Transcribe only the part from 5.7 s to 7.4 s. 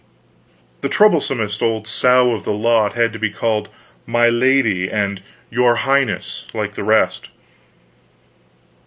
Highness, like the rest.